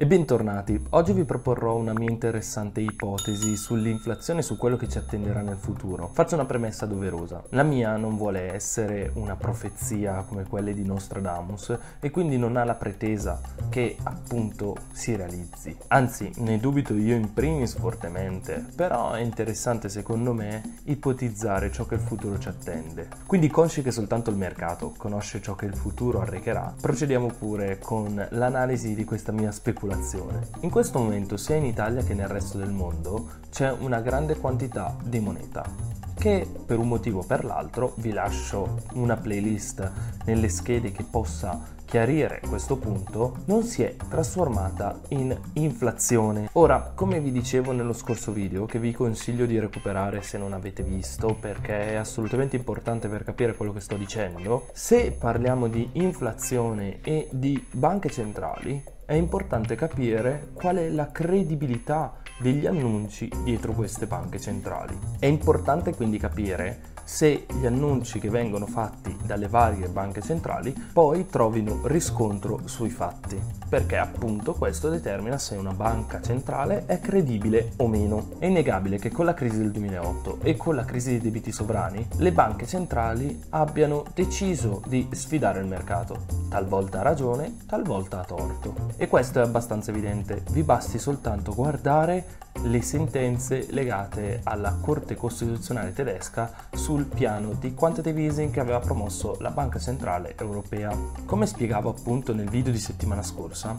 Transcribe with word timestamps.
E 0.00 0.06
bentornati, 0.06 0.80
oggi 0.90 1.12
vi 1.12 1.24
proporrò 1.24 1.74
una 1.74 1.92
mia 1.92 2.08
interessante 2.08 2.80
ipotesi 2.80 3.56
sull'inflazione 3.56 4.38
e 4.38 4.42
su 4.44 4.56
quello 4.56 4.76
che 4.76 4.88
ci 4.88 4.96
attenderà 4.96 5.40
nel 5.40 5.56
futuro. 5.56 6.10
Faccio 6.12 6.36
una 6.36 6.44
premessa 6.44 6.86
doverosa. 6.86 7.42
La 7.48 7.64
mia 7.64 7.96
non 7.96 8.16
vuole 8.16 8.52
essere 8.52 9.10
una 9.14 9.34
profezia 9.34 10.22
come 10.22 10.44
quelle 10.44 10.72
di 10.72 10.84
Nostradamus 10.84 11.76
e 11.98 12.12
quindi 12.12 12.38
non 12.38 12.56
ha 12.56 12.62
la 12.62 12.76
pretesa 12.76 13.40
che 13.68 13.96
appunto 14.04 14.76
si 14.92 15.16
realizzi. 15.16 15.76
Anzi, 15.88 16.30
ne 16.36 16.60
dubito 16.60 16.94
io 16.94 17.16
in 17.16 17.34
primis 17.34 17.74
fortemente, 17.74 18.64
però 18.76 19.14
è 19.14 19.20
interessante 19.20 19.88
secondo 19.88 20.32
me 20.32 20.76
ipotizzare 20.84 21.72
ciò 21.72 21.86
che 21.86 21.96
il 21.96 22.02
futuro 22.02 22.38
ci 22.38 22.46
attende. 22.46 23.08
Quindi 23.26 23.48
consci 23.48 23.82
che 23.82 23.90
soltanto 23.90 24.30
il 24.30 24.36
mercato 24.36 24.94
conosce 24.96 25.42
ciò 25.42 25.56
che 25.56 25.66
il 25.66 25.74
futuro 25.74 26.20
arrecherà, 26.20 26.72
procediamo 26.80 27.32
pure 27.36 27.80
con 27.80 28.24
l'analisi 28.30 28.94
di 28.94 29.02
questa 29.02 29.32
mia 29.32 29.50
speculazione 29.50 29.86
speculazione. 29.88 30.48
In 30.60 30.70
questo 30.70 30.98
momento 30.98 31.36
sia 31.36 31.56
in 31.56 31.64
Italia 31.64 32.02
che 32.02 32.14
nel 32.14 32.28
resto 32.28 32.58
del 32.58 32.70
mondo 32.70 33.28
c'è 33.50 33.72
una 33.72 34.00
grande 34.00 34.36
quantità 34.36 34.96
di 35.02 35.20
moneta 35.20 35.96
che 36.18 36.48
per 36.66 36.78
un 36.78 36.88
motivo 36.88 37.20
o 37.20 37.24
per 37.24 37.44
l'altro 37.44 37.94
vi 37.98 38.10
lascio 38.10 38.80
una 38.94 39.16
playlist 39.16 39.90
nelle 40.24 40.48
schede 40.48 40.90
che 40.90 41.04
possa 41.04 41.76
chiarire 41.84 42.42
questo 42.46 42.76
punto 42.76 43.36
non 43.46 43.62
si 43.62 43.82
è 43.82 43.96
trasformata 43.96 45.00
in 45.08 45.34
inflazione. 45.54 46.50
Ora, 46.52 46.92
come 46.94 47.18
vi 47.20 47.32
dicevo 47.32 47.72
nello 47.72 47.94
scorso 47.94 48.30
video, 48.30 48.66
che 48.66 48.78
vi 48.78 48.92
consiglio 48.92 49.46
di 49.46 49.58
recuperare 49.58 50.20
se 50.20 50.36
non 50.36 50.52
avete 50.52 50.82
visto, 50.82 51.34
perché 51.40 51.92
è 51.92 51.94
assolutamente 51.94 52.56
importante 52.56 53.08
per 53.08 53.24
capire 53.24 53.54
quello 53.54 53.72
che 53.72 53.80
sto 53.80 53.96
dicendo, 53.96 54.66
se 54.72 55.12
parliamo 55.12 55.66
di 55.68 55.88
inflazione 55.94 57.00
e 57.00 57.28
di 57.30 57.64
banche 57.70 58.10
centrali, 58.10 58.96
è 59.08 59.14
importante 59.14 59.74
capire 59.74 60.50
qual 60.52 60.76
è 60.76 60.90
la 60.90 61.10
credibilità 61.10 62.12
degli 62.38 62.66
annunci 62.66 63.30
dietro 63.44 63.72
queste 63.72 64.06
banche 64.06 64.40
centrali. 64.40 64.98
È 65.18 65.26
importante 65.26 65.94
quindi 65.94 66.18
capire 66.18 66.96
se 67.08 67.46
gli 67.58 67.64
annunci 67.64 68.18
che 68.18 68.28
vengono 68.28 68.66
fatti 68.66 69.16
dalle 69.24 69.48
varie 69.48 69.88
banche 69.88 70.20
centrali 70.20 70.74
poi 70.92 71.24
trovino 71.24 71.80
riscontro 71.86 72.60
sui 72.66 72.90
fatti, 72.90 73.40
perché 73.66 73.96
appunto 73.96 74.52
questo 74.52 74.90
determina 74.90 75.38
se 75.38 75.56
una 75.56 75.72
banca 75.72 76.20
centrale 76.20 76.84
è 76.84 77.00
credibile 77.00 77.72
o 77.76 77.88
meno. 77.88 78.32
È 78.38 78.44
innegabile 78.44 78.98
che 78.98 79.10
con 79.10 79.24
la 79.24 79.32
crisi 79.32 79.56
del 79.56 79.70
2008 79.70 80.40
e 80.42 80.56
con 80.58 80.74
la 80.74 80.84
crisi 80.84 81.12
dei 81.12 81.20
debiti 81.20 81.50
sovrani 81.50 82.06
le 82.18 82.32
banche 82.32 82.66
centrali 82.66 83.42
abbiano 83.50 84.04
deciso 84.12 84.82
di 84.86 85.08
sfidare 85.12 85.60
il 85.60 85.66
mercato, 85.66 86.26
talvolta 86.50 87.00
a 87.00 87.04
ragione, 87.04 87.56
talvolta 87.66 88.20
a 88.20 88.24
torto. 88.24 88.74
E 88.98 89.08
questo 89.08 89.38
è 89.38 89.42
abbastanza 89.42 89.92
evidente, 89.92 90.42
vi 90.50 90.62
basti 90.62 90.98
soltanto 90.98 91.54
guardare 91.54 92.27
le 92.62 92.82
sentenze 92.82 93.66
legate 93.70 94.40
alla 94.42 94.76
Corte 94.80 95.14
Costituzionale 95.14 95.92
tedesca 95.92 96.52
sul 96.72 97.04
piano 97.04 97.52
di 97.52 97.74
quantitative 97.74 98.22
easing 98.22 98.50
che 98.50 98.60
aveva 98.60 98.80
promosso 98.80 99.36
la 99.40 99.50
Banca 99.50 99.78
Centrale 99.78 100.34
Europea. 100.38 100.96
Come 101.24 101.46
spiegavo 101.46 101.90
appunto 101.90 102.34
nel 102.34 102.48
video 102.48 102.72
di 102.72 102.78
settimana 102.78 103.22
scorsa, 103.22 103.76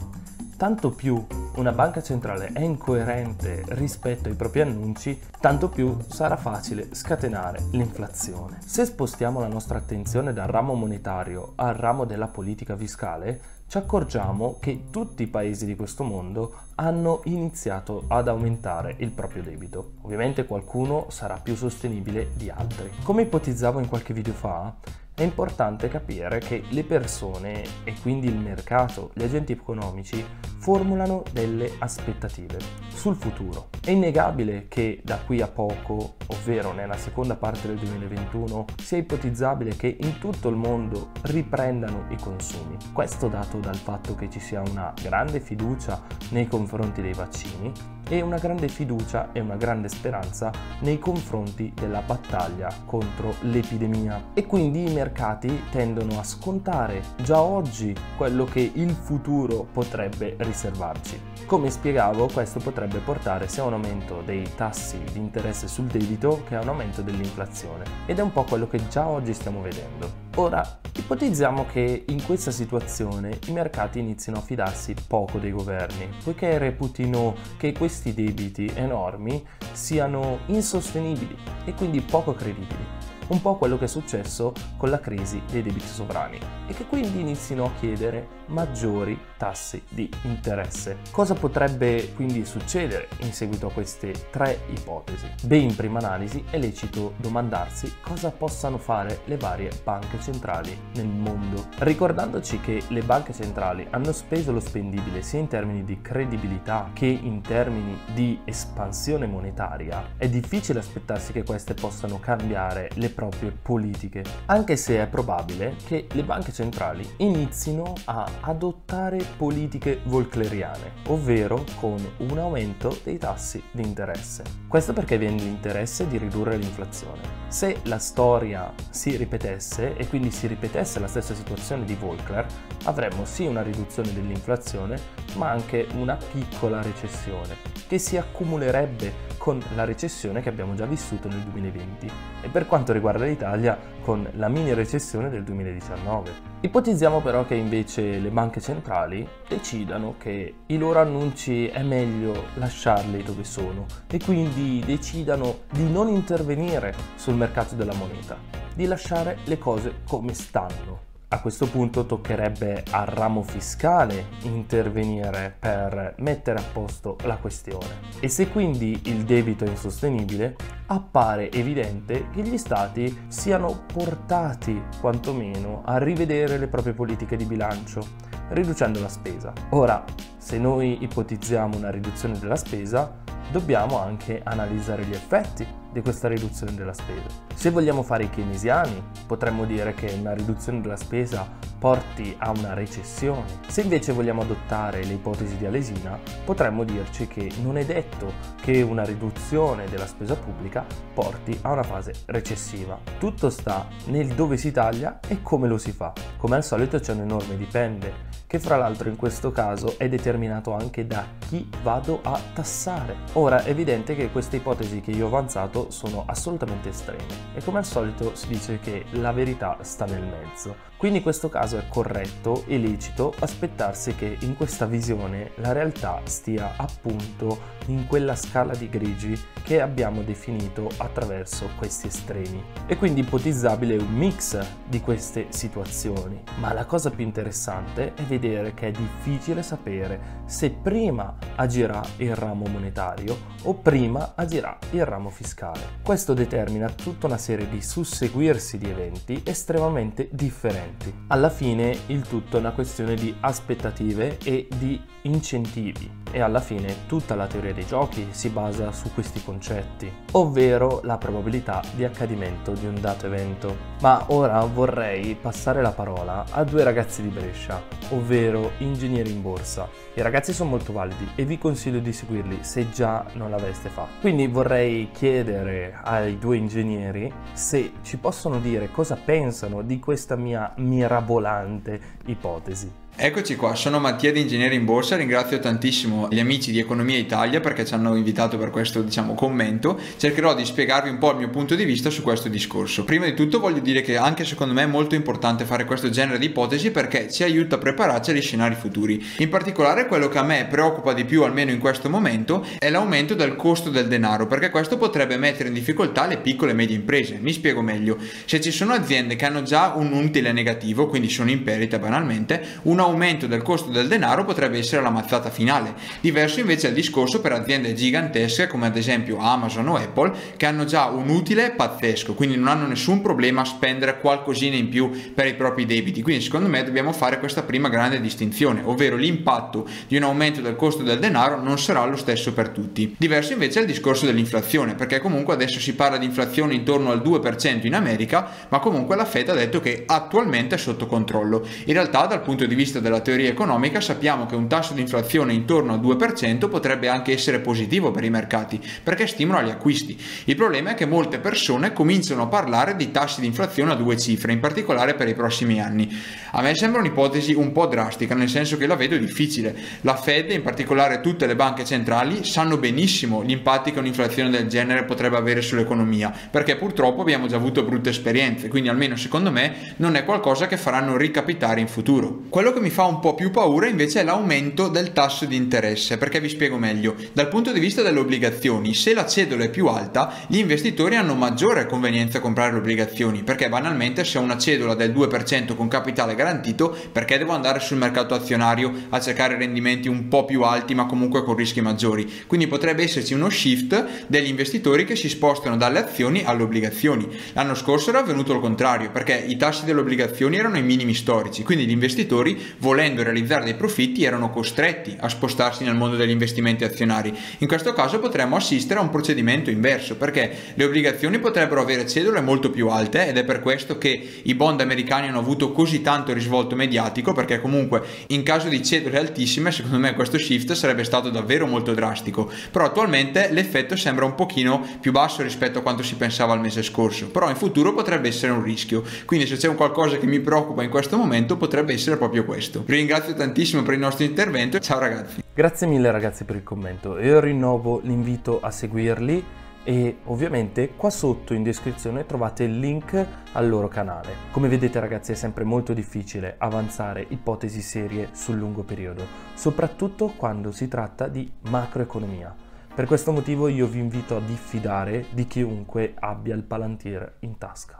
tanto 0.56 0.90
più 0.90 1.24
una 1.54 1.72
banca 1.72 2.02
centrale 2.02 2.50
è 2.52 2.60
incoerente 2.60 3.64
rispetto 3.68 4.28
ai 4.28 4.34
propri 4.34 4.60
annunci, 4.60 5.18
tanto 5.40 5.70
più 5.70 5.96
sarà 6.08 6.36
facile 6.36 6.94
scatenare 6.94 7.64
l'inflazione. 7.70 8.58
Se 8.64 8.84
spostiamo 8.84 9.40
la 9.40 9.46
nostra 9.46 9.78
attenzione 9.78 10.34
dal 10.34 10.48
ramo 10.48 10.74
monetario 10.74 11.52
al 11.56 11.74
ramo 11.74 12.04
della 12.04 12.28
politica 12.28 12.76
fiscale, 12.76 13.40
ci 13.70 13.78
accorgiamo 13.78 14.56
che 14.58 14.86
tutti 14.90 15.22
i 15.22 15.28
paesi 15.28 15.64
di 15.64 15.76
questo 15.76 16.02
mondo 16.02 16.56
hanno 16.74 17.20
iniziato 17.26 18.02
ad 18.08 18.26
aumentare 18.26 18.96
il 18.98 19.12
proprio 19.12 19.44
debito. 19.44 19.92
Ovviamente 20.00 20.44
qualcuno 20.44 21.06
sarà 21.10 21.36
più 21.36 21.54
sostenibile 21.54 22.30
di 22.34 22.50
altri. 22.50 22.90
Come 23.04 23.22
ipotizzavo 23.22 23.78
in 23.78 23.86
qualche 23.86 24.12
video 24.12 24.32
fa, 24.32 24.74
è 25.20 25.24
importante 25.24 25.88
capire 25.88 26.38
che 26.38 26.62
le 26.70 26.82
persone 26.82 27.62
e 27.84 27.94
quindi 28.00 28.26
il 28.26 28.38
mercato, 28.38 29.10
gli 29.12 29.22
agenti 29.22 29.52
economici 29.52 30.24
formulano 30.56 31.24
delle 31.30 31.72
aspettative 31.78 32.56
sul 32.88 33.16
futuro. 33.16 33.68
È 33.84 33.90
innegabile 33.90 34.64
che 34.68 35.02
da 35.04 35.18
qui 35.18 35.42
a 35.42 35.46
poco, 35.46 36.14
ovvero 36.28 36.72
nella 36.72 36.96
seconda 36.96 37.36
parte 37.36 37.66
del 37.66 37.76
2021, 37.76 38.64
sia 38.78 38.96
ipotizzabile 38.96 39.76
che 39.76 39.94
in 40.00 40.18
tutto 40.18 40.48
il 40.48 40.56
mondo 40.56 41.10
riprendano 41.24 42.06
i 42.08 42.16
consumi. 42.16 42.78
Questo 42.94 43.28
dato 43.28 43.58
dal 43.58 43.76
fatto 43.76 44.14
che 44.14 44.30
ci 44.30 44.40
sia 44.40 44.62
una 44.62 44.94
grande 45.02 45.40
fiducia 45.40 46.00
nei 46.30 46.48
confronti 46.48 47.02
dei 47.02 47.12
vaccini 47.12 47.98
e 48.10 48.20
una 48.20 48.38
grande 48.38 48.68
fiducia 48.68 49.30
e 49.32 49.38
una 49.38 49.54
grande 49.54 49.88
speranza 49.88 50.50
nei 50.80 50.98
confronti 50.98 51.72
della 51.74 52.02
battaglia 52.02 52.68
contro 52.84 53.34
l'epidemia. 53.42 54.30
E 54.34 54.44
quindi 54.46 54.90
i 54.90 54.92
mercati 54.92 55.62
tendono 55.70 56.18
a 56.18 56.24
scontare 56.24 57.02
già 57.22 57.40
oggi 57.40 57.94
quello 58.16 58.44
che 58.44 58.72
il 58.74 58.90
futuro 58.90 59.66
potrebbe 59.72 60.34
riservarci. 60.38 61.20
Come 61.46 61.70
spiegavo, 61.70 62.28
questo 62.32 62.58
potrebbe 62.58 62.98
portare 62.98 63.48
sia 63.48 63.62
a 63.62 63.66
un 63.66 63.74
aumento 63.74 64.22
dei 64.24 64.46
tassi 64.56 64.98
di 65.12 65.18
interesse 65.18 65.68
sul 65.68 65.86
debito 65.86 66.42
che 66.48 66.56
a 66.56 66.60
un 66.60 66.68
aumento 66.68 67.02
dell'inflazione. 67.02 67.84
Ed 68.06 68.18
è 68.18 68.22
un 68.22 68.32
po' 68.32 68.42
quello 68.42 68.66
che 68.66 68.88
già 68.88 69.06
oggi 69.06 69.32
stiamo 69.32 69.62
vedendo. 69.62 70.29
Ora, 70.36 70.80
ipotizziamo 70.96 71.66
che 71.66 72.04
in 72.06 72.24
questa 72.24 72.52
situazione 72.52 73.38
i 73.48 73.52
mercati 73.52 73.98
inizino 73.98 74.38
a 74.38 74.40
fidarsi 74.40 74.94
poco 75.06 75.38
dei 75.38 75.50
governi, 75.50 76.08
poiché 76.22 76.56
reputino 76.56 77.34
che 77.56 77.72
questi 77.72 78.14
debiti 78.14 78.70
enormi 78.74 79.44
siano 79.72 80.38
insostenibili 80.46 81.36
e 81.64 81.74
quindi 81.74 82.00
poco 82.00 82.32
credibili 82.32 83.09
un 83.30 83.40
po' 83.40 83.56
quello 83.56 83.78
che 83.78 83.84
è 83.84 83.88
successo 83.88 84.52
con 84.76 84.90
la 84.90 85.00
crisi 85.00 85.40
dei 85.50 85.62
debiti 85.62 85.86
sovrani 85.86 86.38
e 86.66 86.74
che 86.74 86.86
quindi 86.86 87.20
inizino 87.20 87.64
a 87.64 87.70
chiedere 87.78 88.38
maggiori 88.46 89.18
tassi 89.36 89.82
di 89.88 90.10
interesse. 90.22 90.98
Cosa 91.10 91.34
potrebbe 91.34 92.12
quindi 92.14 92.44
succedere 92.44 93.08
in 93.20 93.32
seguito 93.32 93.68
a 93.68 93.72
queste 93.72 94.12
tre 94.30 94.60
ipotesi? 94.74 95.28
Beh, 95.44 95.56
in 95.56 95.76
prima 95.76 95.98
analisi 95.98 96.44
è 96.50 96.58
lecito 96.58 97.14
domandarsi 97.16 97.94
cosa 98.02 98.30
possano 98.30 98.78
fare 98.78 99.20
le 99.26 99.36
varie 99.36 99.70
banche 99.82 100.20
centrali 100.20 100.76
nel 100.94 101.06
mondo, 101.06 101.68
ricordandoci 101.78 102.60
che 102.60 102.82
le 102.88 103.02
banche 103.02 103.32
centrali 103.32 103.86
hanno 103.90 104.12
speso 104.12 104.52
lo 104.52 104.60
spendibile 104.60 105.22
sia 105.22 105.38
in 105.38 105.48
termini 105.48 105.84
di 105.84 106.00
credibilità 106.00 106.90
che 106.92 107.06
in 107.06 107.40
termini 107.40 107.96
di 108.12 108.40
espansione 108.44 109.26
monetaria, 109.26 110.14
è 110.16 110.28
difficile 110.28 110.80
aspettarsi 110.80 111.32
che 111.32 111.44
queste 111.44 111.74
possano 111.74 112.18
cambiare 112.18 112.90
le 112.94 113.10
proprie 113.20 113.50
politiche, 113.50 114.24
anche 114.46 114.76
se 114.76 114.98
è 114.98 115.06
probabile 115.06 115.76
che 115.84 116.06
le 116.12 116.24
banche 116.24 116.52
centrali 116.52 117.06
inizino 117.18 117.92
a 118.06 118.26
adottare 118.40 119.22
politiche 119.36 120.00
volcleriane, 120.04 120.92
ovvero 121.08 121.62
con 121.78 121.98
un 122.16 122.38
aumento 122.38 122.96
dei 123.04 123.18
tassi 123.18 123.62
di 123.72 123.82
interesse. 123.82 124.42
Questo 124.66 124.94
perché 124.94 125.18
viene 125.18 125.36
l'interesse 125.36 126.08
di 126.08 126.16
ridurre 126.16 126.56
l'inflazione. 126.56 127.20
Se 127.48 127.80
la 127.82 127.98
storia 127.98 128.72
si 128.88 129.16
ripetesse 129.16 129.94
e 129.96 130.08
quindi 130.08 130.30
si 130.30 130.46
ripetesse 130.46 130.98
la 130.98 131.06
stessa 131.06 131.34
situazione 131.34 131.84
di 131.84 131.96
Volcker, 131.96 132.46
avremmo 132.84 133.26
sì 133.26 133.44
una 133.44 133.62
riduzione 133.62 134.14
dell'inflazione, 134.14 134.98
ma 135.34 135.50
anche 135.50 135.86
una 135.94 136.16
piccola 136.16 136.82
recessione 136.82 137.56
che 137.86 137.98
si 137.98 138.16
accumulerebbe 138.16 139.28
con 139.36 139.62
la 139.74 139.84
recessione 139.84 140.42
che 140.42 140.50
abbiamo 140.50 140.74
già 140.74 140.84
vissuto 140.84 141.28
nel 141.28 141.40
2020 141.40 142.10
e 142.42 142.48
per 142.48 142.66
quanto 142.66 142.92
riguarda 142.92 143.24
l'Italia 143.24 143.78
con 144.02 144.28
la 144.34 144.48
mini 144.48 144.74
recessione 144.74 145.30
del 145.30 145.44
2019. 145.44 146.30
Ipotizziamo 146.60 147.20
però 147.20 147.46
che 147.46 147.54
invece 147.54 148.18
le 148.18 148.28
banche 148.28 148.60
centrali 148.60 149.26
decidano 149.48 150.16
che 150.18 150.54
i 150.66 150.76
loro 150.76 151.00
annunci 151.00 151.68
è 151.68 151.82
meglio 151.82 152.44
lasciarli 152.54 153.22
dove 153.22 153.44
sono 153.44 153.86
e 154.06 154.18
quindi 154.22 154.82
decidano 154.84 155.60
di 155.72 155.90
non 155.90 156.08
intervenire 156.08 156.94
sul 157.14 157.34
mercato 157.34 157.74
della 157.74 157.94
moneta, 157.94 158.36
di 158.74 158.84
lasciare 158.84 159.38
le 159.44 159.58
cose 159.58 160.00
come 160.06 160.34
stanno. 160.34 161.09
A 161.32 161.40
questo 161.40 161.68
punto 161.68 162.06
toccherebbe 162.06 162.82
al 162.90 163.06
ramo 163.06 163.44
fiscale 163.44 164.30
intervenire 164.42 165.54
per 165.60 166.16
mettere 166.18 166.58
a 166.58 166.64
posto 166.72 167.16
la 167.22 167.36
questione. 167.36 167.86
E 168.18 168.26
se 168.26 168.48
quindi 168.48 169.00
il 169.04 169.22
debito 169.22 169.64
è 169.64 169.68
insostenibile, 169.68 170.56
appare 170.86 171.52
evidente 171.52 172.30
che 172.30 172.42
gli 172.42 172.58
stati 172.58 173.26
siano 173.28 173.84
portati 173.86 174.82
quantomeno 175.00 175.82
a 175.84 175.98
rivedere 175.98 176.58
le 176.58 176.66
proprie 176.66 176.94
politiche 176.94 177.36
di 177.36 177.44
bilancio, 177.44 178.04
riducendo 178.48 179.00
la 179.00 179.08
spesa. 179.08 179.52
Ora, 179.68 180.02
se 180.36 180.58
noi 180.58 181.04
ipotizziamo 181.04 181.76
una 181.76 181.92
riduzione 181.92 182.40
della 182.40 182.56
spesa, 182.56 183.18
dobbiamo 183.52 184.00
anche 184.00 184.40
analizzare 184.42 185.04
gli 185.04 185.14
effetti 185.14 185.78
di 185.92 186.00
questa 186.00 186.28
riduzione 186.28 186.74
della 186.74 186.92
spesa. 186.92 187.26
Se 187.54 187.70
vogliamo 187.70 188.02
fare 188.02 188.24
i 188.24 188.30
keynesiani, 188.30 189.02
potremmo 189.26 189.64
dire 189.64 189.94
che 189.94 190.14
una 190.18 190.34
riduzione 190.34 190.80
della 190.80 190.96
spesa 190.96 191.48
porti 191.78 192.34
a 192.38 192.50
una 192.50 192.74
recessione. 192.74 193.44
Se 193.66 193.80
invece 193.80 194.12
vogliamo 194.12 194.42
adottare 194.42 195.02
le 195.02 195.14
ipotesi 195.14 195.56
di 195.56 195.66
Alesina, 195.66 196.18
potremmo 196.44 196.84
dirci 196.84 197.26
che 197.26 197.50
non 197.62 197.78
è 197.78 197.84
detto 197.86 198.32
che 198.60 198.82
una 198.82 199.02
riduzione 199.02 199.88
della 199.88 200.06
spesa 200.06 200.36
pubblica 200.36 200.84
porti 201.14 201.58
a 201.62 201.72
una 201.72 201.82
fase 201.82 202.12
recessiva. 202.26 202.98
Tutto 203.18 203.48
sta 203.48 203.86
nel 204.06 204.28
dove 204.28 204.58
si 204.58 204.70
taglia 204.70 205.20
e 205.26 205.40
come 205.42 205.68
lo 205.68 205.78
si 205.78 205.92
fa. 205.92 206.12
Come 206.36 206.56
al 206.56 206.64
solito 206.64 206.98
c'è 207.00 207.12
un 207.12 207.20
enorme 207.20 207.56
dipende 207.56 208.28
che 208.50 208.58
fra 208.58 208.76
l'altro 208.76 209.08
in 209.08 209.14
questo 209.14 209.52
caso 209.52 209.96
è 209.96 210.08
determinato 210.08 210.72
anche 210.72 211.06
da 211.06 211.24
chi 211.38 211.70
vado 211.84 212.18
a 212.24 212.36
tassare. 212.52 213.14
Ora 213.34 213.62
è 213.62 213.70
evidente 213.70 214.16
che 214.16 214.32
queste 214.32 214.56
ipotesi 214.56 215.00
che 215.00 215.12
io 215.12 215.26
ho 215.26 215.28
avanzato 215.28 215.92
sono 215.92 216.24
assolutamente 216.26 216.88
estreme 216.88 217.54
e 217.54 217.62
come 217.62 217.78
al 217.78 217.84
solito 217.84 218.34
si 218.34 218.48
dice 218.48 218.80
che 218.80 219.04
la 219.12 219.30
verità 219.30 219.76
sta 219.82 220.04
nel 220.04 220.24
mezzo. 220.24 220.89
Quindi 221.00 221.16
in 221.16 221.24
questo 221.24 221.48
caso 221.48 221.78
è 221.78 221.88
corretto 221.88 222.64
e 222.66 222.76
lecito 222.76 223.32
aspettarsi 223.38 224.14
che 224.14 224.36
in 224.40 224.54
questa 224.54 224.84
visione 224.84 225.52
la 225.54 225.72
realtà 225.72 226.20
stia 226.24 226.74
appunto 226.76 227.78
in 227.86 228.06
quella 228.06 228.36
scala 228.36 228.74
di 228.74 228.86
grigi 228.90 229.34
che 229.62 229.80
abbiamo 229.80 230.20
definito 230.20 230.90
attraverso 230.98 231.70
questi 231.78 232.08
estremi. 232.08 232.62
È 232.84 232.98
quindi 232.98 233.20
ipotizzabile 233.20 233.96
un 233.96 234.12
mix 234.12 234.62
di 234.86 235.00
queste 235.00 235.46
situazioni, 235.48 236.42
ma 236.58 236.74
la 236.74 236.84
cosa 236.84 237.08
più 237.08 237.24
interessante 237.24 238.12
è 238.12 238.22
vedere 238.24 238.74
che 238.74 238.88
è 238.88 238.90
difficile 238.90 239.62
sapere 239.62 240.42
se 240.44 240.68
prima 240.68 241.34
agirà 241.56 242.02
il 242.18 242.36
ramo 242.36 242.66
monetario 242.66 243.38
o 243.62 243.72
prima 243.72 244.32
agirà 244.34 244.76
il 244.90 245.06
ramo 245.06 245.30
fiscale. 245.30 245.98
Questo 246.02 246.34
determina 246.34 246.90
tutta 246.90 247.26
una 247.26 247.38
serie 247.38 247.70
di 247.70 247.80
susseguirsi 247.80 248.76
di 248.76 248.90
eventi 248.90 249.40
estremamente 249.46 250.28
differenti 250.30 250.88
differenti. 250.90 251.14
Alla 251.28 251.50
fine 251.50 251.96
il 252.06 252.22
tutto 252.22 252.56
è 252.56 252.60
una 252.60 252.72
questione 252.72 253.14
di 253.14 253.34
aspettative 253.40 254.38
e 254.42 254.68
di 254.76 255.00
incentivi 255.22 256.18
e 256.32 256.40
alla 256.40 256.60
fine 256.60 257.06
tutta 257.06 257.34
la 257.34 257.46
teoria 257.46 257.72
dei 257.72 257.86
giochi 257.86 258.28
si 258.30 258.48
basa 258.50 258.92
su 258.92 259.12
questi 259.12 259.42
concetti, 259.42 260.10
ovvero 260.32 261.00
la 261.02 261.18
probabilità 261.18 261.82
di 261.94 262.04
accadimento 262.04 262.72
di 262.72 262.86
un 262.86 263.00
dato 263.00 263.26
evento. 263.26 263.88
Ma 264.00 264.24
ora 264.28 264.64
vorrei 264.64 265.34
passare 265.34 265.82
la 265.82 265.92
parola 265.92 266.44
a 266.50 266.64
due 266.64 266.84
ragazzi 266.84 267.22
di 267.22 267.28
Brescia, 267.28 267.82
ovvero 268.10 268.72
ingegneri 268.78 269.30
in 269.30 269.42
borsa. 269.42 269.88
I 270.14 270.22
ragazzi 270.22 270.52
sono 270.52 270.70
molto 270.70 270.92
validi 270.92 271.28
e 271.34 271.44
vi 271.44 271.58
consiglio 271.58 271.98
di 271.98 272.12
seguirli 272.12 272.58
se 272.62 272.90
già 272.90 273.24
non 273.34 273.50
l'aveste 273.50 273.88
fatto. 273.88 274.20
Quindi 274.20 274.46
vorrei 274.46 275.10
chiedere 275.12 275.98
ai 276.02 276.38
due 276.38 276.56
ingegneri 276.56 277.32
se 277.52 277.92
ci 278.02 278.16
possono 278.18 278.58
dire 278.58 278.90
cosa 278.90 279.16
pensano 279.16 279.82
di 279.82 279.98
questa 279.98 280.36
mia 280.36 280.72
mirabolante 280.76 282.18
ipotesi. 282.26 283.08
Eccoci 283.16 283.54
qua, 283.54 283.74
sono 283.74 283.98
Mattia 283.98 284.32
di 284.32 284.40
Ingegneri 284.40 284.76
in 284.76 284.86
Borsa, 284.86 285.16
ringrazio 285.16 285.58
tantissimo 285.58 286.28
gli 286.30 286.38
amici 286.38 286.72
di 286.72 286.78
Economia 286.78 287.18
Italia 287.18 287.60
perché 287.60 287.84
ci 287.84 287.92
hanno 287.92 288.16
invitato 288.16 288.56
per 288.56 288.70
questo 288.70 289.02
diciamo, 289.02 289.34
commento. 289.34 290.00
Cercherò 290.16 290.54
di 290.54 290.64
spiegarvi 290.64 291.10
un 291.10 291.18
po' 291.18 291.32
il 291.32 291.36
mio 291.36 291.50
punto 291.50 291.74
di 291.74 291.84
vista 291.84 292.08
su 292.08 292.22
questo 292.22 292.48
discorso. 292.48 293.04
Prima 293.04 293.26
di 293.26 293.34
tutto 293.34 293.60
voglio 293.60 293.80
dire 293.80 294.00
che 294.00 294.16
anche 294.16 294.46
secondo 294.46 294.72
me 294.72 294.84
è 294.84 294.86
molto 294.86 295.16
importante 295.16 295.66
fare 295.66 295.84
questo 295.84 296.08
genere 296.08 296.38
di 296.38 296.46
ipotesi 296.46 296.90
perché 296.90 297.30
ci 297.30 297.42
aiuta 297.42 297.74
a 297.74 297.78
prepararci 297.78 298.30
agli 298.30 298.40
scenari 298.40 298.74
futuri. 298.74 299.22
In 299.38 299.50
particolare 299.50 300.06
quello 300.06 300.28
che 300.28 300.38
a 300.38 300.42
me 300.42 300.66
preoccupa 300.70 301.12
di 301.12 301.26
più 301.26 301.42
almeno 301.42 301.72
in 301.72 301.78
questo 301.78 302.08
momento 302.08 302.64
è 302.78 302.88
l'aumento 302.88 303.34
del 303.34 303.54
costo 303.54 303.90
del 303.90 304.08
denaro 304.08 304.46
perché 304.46 304.70
questo 304.70 304.96
potrebbe 304.96 305.36
mettere 305.36 305.68
in 305.68 305.74
difficoltà 305.74 306.26
le 306.26 306.38
piccole 306.38 306.70
e 306.70 306.74
medie 306.74 306.96
imprese. 306.96 307.36
Mi 307.38 307.52
spiego 307.52 307.82
meglio. 307.82 308.16
Se 308.46 308.62
ci 308.62 308.70
sono 308.70 308.94
aziende 308.94 309.36
che 309.36 309.44
hanno 309.44 309.62
già 309.62 309.92
un 309.94 310.12
utile 310.12 310.52
negativo, 310.52 311.06
quindi 311.06 311.28
sono 311.28 311.50
in 311.50 311.62
perdita 311.62 311.98
banalmente, 311.98 312.78
un 312.82 312.99
aumento 313.00 313.46
del 313.46 313.62
costo 313.62 313.90
del 313.90 314.08
denaro 314.08 314.44
potrebbe 314.44 314.78
essere 314.78 315.02
la 315.02 315.10
mazzata 315.10 315.50
finale. 315.50 315.94
Diverso 316.20 316.60
invece 316.60 316.86
è 316.86 316.90
il 316.90 316.96
discorso 316.96 317.40
per 317.40 317.52
aziende 317.52 317.94
gigantesche 317.94 318.66
come 318.66 318.86
ad 318.86 318.96
esempio 318.96 319.38
Amazon 319.38 319.88
o 319.88 319.96
Apple 319.96 320.32
che 320.56 320.66
hanno 320.66 320.84
già 320.84 321.06
un 321.06 321.28
utile 321.28 321.72
pazzesco, 321.72 322.34
quindi 322.34 322.56
non 322.56 322.68
hanno 322.68 322.86
nessun 322.86 323.20
problema 323.20 323.62
a 323.62 323.64
spendere 323.64 324.20
qualcosina 324.20 324.76
in 324.76 324.88
più 324.88 325.10
per 325.34 325.46
i 325.46 325.54
propri 325.54 325.86
debiti. 325.86 326.22
Quindi 326.22 326.42
secondo 326.42 326.68
me 326.68 326.84
dobbiamo 326.84 327.12
fare 327.12 327.38
questa 327.38 327.62
prima 327.62 327.88
grande 327.88 328.20
distinzione, 328.20 328.82
ovvero 328.84 329.16
l'impatto 329.16 329.86
di 330.06 330.16
un 330.16 330.22
aumento 330.22 330.60
del 330.60 330.76
costo 330.76 331.02
del 331.02 331.18
denaro 331.18 331.60
non 331.60 331.78
sarà 331.78 332.04
lo 332.04 332.16
stesso 332.16 332.52
per 332.52 332.68
tutti. 332.68 333.14
Diverso 333.18 333.52
invece 333.52 333.78
è 333.78 333.82
il 333.82 333.88
discorso 333.88 334.26
dell'inflazione, 334.26 334.94
perché 334.94 335.20
comunque 335.20 335.54
adesso 335.54 335.78
si 335.80 335.94
parla 335.94 336.18
di 336.18 336.26
inflazione 336.26 336.74
intorno 336.74 337.10
al 337.10 337.20
2% 337.20 337.86
in 337.86 337.94
America, 337.94 338.48
ma 338.68 338.78
comunque 338.78 339.16
la 339.16 339.24
Fed 339.24 339.48
ha 339.48 339.54
detto 339.54 339.80
che 339.80 340.04
attualmente 340.06 340.74
è 340.74 340.78
sotto 340.78 341.06
controllo. 341.06 341.66
In 341.86 341.92
realtà 341.92 342.26
dal 342.26 342.42
punto 342.42 342.66
di 342.66 342.74
vista 342.74 342.89
vista 342.90 342.98
della 342.98 343.20
teoria 343.20 343.48
economica 343.48 344.00
sappiamo 344.00 344.46
che 344.46 344.56
un 344.56 344.66
tasso 344.66 344.94
di 344.94 345.00
inflazione 345.00 345.52
intorno 345.52 345.92
al 345.92 346.00
2% 346.00 346.68
potrebbe 346.68 347.08
anche 347.08 347.32
essere 347.32 347.60
positivo 347.60 348.10
per 348.10 348.24
i 348.24 348.30
mercati 348.30 348.80
perché 349.04 349.28
stimola 349.28 349.62
gli 349.62 349.70
acquisti. 349.70 350.18
Il 350.46 350.56
problema 350.56 350.90
è 350.90 350.94
che 350.94 351.06
molte 351.06 351.38
persone 351.38 351.92
cominciano 351.92 352.42
a 352.42 352.46
parlare 352.46 352.96
di 352.96 353.12
tassi 353.12 353.40
di 353.40 353.46
inflazione 353.46 353.92
a 353.92 353.94
due 353.94 354.18
cifre, 354.18 354.52
in 354.52 354.58
particolare 354.58 355.14
per 355.14 355.28
i 355.28 355.34
prossimi 355.34 355.80
anni. 355.80 356.08
A 356.52 356.62
me 356.62 356.74
sembra 356.74 357.00
un'ipotesi 357.00 357.54
un 357.54 357.70
po' 357.70 357.86
drastica, 357.86 358.34
nel 358.34 358.48
senso 358.48 358.76
che 358.76 358.88
la 358.88 358.96
vedo 358.96 359.16
difficile. 359.16 359.76
La 360.00 360.16
Fed, 360.16 360.50
in 360.50 360.62
particolare 360.62 361.20
tutte 361.20 361.46
le 361.46 361.54
banche 361.54 361.84
centrali, 361.84 362.44
sanno 362.44 362.76
benissimo 362.76 363.44
gli 363.44 363.52
impatti 363.52 363.92
che 363.92 364.00
un'inflazione 364.00 364.50
del 364.50 364.66
genere 364.66 365.04
potrebbe 365.04 365.36
avere 365.36 365.62
sull'economia, 365.62 366.32
perché 366.50 366.74
purtroppo 366.74 367.20
abbiamo 367.20 367.46
già 367.46 367.56
avuto 367.56 367.84
brutte 367.84 368.10
esperienze, 368.10 368.68
quindi 368.68 368.88
almeno 368.88 369.14
secondo 369.14 369.52
me 369.52 369.94
non 369.96 370.16
è 370.16 370.24
qualcosa 370.24 370.66
che 370.66 370.76
faranno 370.76 371.16
ricapitare 371.16 371.80
in 371.80 371.86
futuro. 371.86 372.42
Quello 372.48 372.72
che 372.72 372.79
che 372.80 372.86
mi 372.86 372.90
fa 372.90 373.04
un 373.04 373.20
po' 373.20 373.34
più 373.34 373.50
paura 373.50 373.86
invece 373.86 374.20
è 374.20 374.24
l'aumento 374.24 374.88
del 374.88 375.12
tasso 375.12 375.44
di 375.44 375.54
interesse, 375.54 376.16
perché 376.16 376.40
vi 376.40 376.48
spiego 376.48 376.78
meglio. 376.78 377.14
Dal 377.32 377.48
punto 377.48 377.72
di 377.72 377.78
vista 377.78 378.00
delle 378.00 378.18
obbligazioni, 378.18 378.94
se 378.94 379.12
la 379.12 379.26
cedola 379.26 379.64
è 379.64 379.70
più 379.70 379.86
alta, 379.86 380.32
gli 380.46 380.56
investitori 380.56 381.16
hanno 381.16 381.34
maggiore 381.34 381.86
convenienza 381.86 382.38
a 382.38 382.40
comprare 382.40 382.72
le 382.72 382.78
obbligazioni, 382.78 383.42
perché 383.42 383.68
banalmente 383.68 384.24
se 384.24 384.38
ho 384.38 384.40
una 384.40 384.56
cedola 384.56 384.94
del 384.94 385.12
2% 385.12 385.76
con 385.76 385.88
capitale 385.88 386.34
garantito, 386.34 386.96
perché 387.12 387.36
devo 387.36 387.52
andare 387.52 387.80
sul 387.80 387.98
mercato 387.98 388.34
azionario 388.34 388.92
a 389.10 389.20
cercare 389.20 389.58
rendimenti 389.58 390.08
un 390.08 390.28
po' 390.28 390.46
più 390.46 390.62
alti 390.62 390.94
ma 390.94 391.04
comunque 391.06 391.44
con 391.44 391.54
rischi 391.54 391.82
maggiori. 391.82 392.28
Quindi 392.46 392.66
potrebbe 392.66 393.02
esserci 393.02 393.34
uno 393.34 393.50
shift 393.50 394.26
degli 394.26 394.48
investitori 394.48 395.04
che 395.04 395.16
si 395.16 395.28
spostano 395.28 395.76
dalle 395.76 395.98
azioni 395.98 396.42
alle 396.44 396.62
obbligazioni. 396.62 397.28
L'anno 397.52 397.74
scorso 397.74 398.08
era 398.08 398.20
avvenuto 398.20 398.54
il 398.54 398.60
contrario, 398.60 399.10
perché 399.10 399.34
i 399.46 399.56
tassi 399.56 399.84
delle 399.84 400.00
obbligazioni 400.00 400.56
erano 400.56 400.76
ai 400.76 400.82
minimi 400.82 401.14
storici, 401.14 401.62
quindi 401.62 401.84
gli 401.84 401.90
investitori 401.90 402.58
volendo 402.78 403.22
realizzare 403.22 403.64
dei 403.64 403.74
profitti 403.74 404.24
erano 404.24 404.50
costretti 404.50 405.16
a 405.18 405.28
spostarsi 405.28 405.84
nel 405.84 405.94
mondo 405.94 406.16
degli 406.16 406.30
investimenti 406.30 406.84
azionari. 406.84 407.36
In 407.58 407.68
questo 407.68 407.92
caso 407.92 408.18
potremmo 408.18 408.56
assistere 408.56 409.00
a 409.00 409.02
un 409.02 409.10
procedimento 409.10 409.70
inverso 409.70 410.16
perché 410.16 410.72
le 410.74 410.84
obbligazioni 410.84 411.38
potrebbero 411.38 411.80
avere 411.80 412.06
cedole 412.06 412.40
molto 412.40 412.70
più 412.70 412.88
alte 412.88 413.28
ed 413.28 413.36
è 413.36 413.44
per 413.44 413.60
questo 413.60 413.98
che 413.98 414.40
i 414.42 414.54
bond 414.54 414.80
americani 414.80 415.28
hanno 415.28 415.38
avuto 415.38 415.72
così 415.72 416.02
tanto 416.02 416.32
risvolto 416.32 416.76
mediatico 416.76 417.32
perché 417.32 417.60
comunque 417.60 418.02
in 418.28 418.42
caso 418.42 418.68
di 418.68 418.82
cedole 418.82 419.18
altissime 419.18 419.72
secondo 419.72 419.98
me 419.98 420.14
questo 420.14 420.38
shift 420.38 420.72
sarebbe 420.72 421.04
stato 421.04 421.30
davvero 421.30 421.66
molto 421.66 421.92
drastico. 421.92 422.50
Però 422.70 422.84
attualmente 422.84 423.48
l'effetto 423.50 423.96
sembra 423.96 424.24
un 424.24 424.34
pochino 424.34 424.86
più 425.00 425.12
basso 425.12 425.42
rispetto 425.42 425.78
a 425.78 425.82
quanto 425.82 426.02
si 426.02 426.14
pensava 426.14 426.54
il 426.54 426.60
mese 426.60 426.82
scorso. 426.82 427.28
Però 427.28 427.48
in 427.48 427.56
futuro 427.56 427.92
potrebbe 427.92 428.28
essere 428.28 428.52
un 428.52 428.62
rischio. 428.62 429.02
Quindi 429.24 429.46
se 429.46 429.56
c'è 429.56 429.68
un 429.68 429.76
qualcosa 429.76 430.18
che 430.18 430.26
mi 430.26 430.40
preoccupa 430.40 430.82
in 430.82 430.90
questo 430.90 431.16
momento 431.16 431.56
potrebbe 431.56 431.92
essere 431.92 432.16
proprio 432.16 432.44
questo 432.44 432.59
questo. 432.60 432.82
Vi 432.84 432.94
ringrazio 432.94 433.32
tantissimo 433.32 433.82
per 433.82 433.94
il 433.94 434.00
nostro 434.00 434.24
intervento. 434.24 434.78
Ciao 434.78 434.98
ragazzi. 434.98 435.42
Grazie 435.54 435.86
mille 435.86 436.10
ragazzi 436.10 436.44
per 436.44 436.56
il 436.56 436.62
commento. 436.62 437.18
Io 437.18 437.40
rinnovo 437.40 438.00
l'invito 438.02 438.60
a 438.60 438.70
seguirli 438.70 439.42
e 439.82 440.18
ovviamente 440.24 440.90
qua 440.94 441.08
sotto 441.08 441.54
in 441.54 441.62
descrizione 441.62 442.26
trovate 442.26 442.64
il 442.64 442.78
link 442.78 443.26
al 443.52 443.68
loro 443.68 443.88
canale. 443.88 444.34
Come 444.50 444.68
vedete 444.68 445.00
ragazzi 445.00 445.32
è 445.32 445.34
sempre 445.34 445.64
molto 445.64 445.94
difficile 445.94 446.56
avanzare 446.58 447.24
ipotesi 447.30 447.80
serie 447.80 448.28
sul 448.32 448.58
lungo 448.58 448.82
periodo, 448.82 449.26
soprattutto 449.54 450.34
quando 450.36 450.70
si 450.70 450.86
tratta 450.86 451.28
di 451.28 451.50
macroeconomia. 451.70 452.54
Per 452.94 453.06
questo 453.06 453.32
motivo 453.32 453.68
io 453.68 453.86
vi 453.86 454.00
invito 454.00 454.36
a 454.36 454.40
diffidare 454.40 455.26
di 455.30 455.46
chiunque 455.46 456.12
abbia 456.18 456.54
il 456.54 456.64
palantir 456.64 457.36
in 457.40 457.56
tasca. 457.56 457.99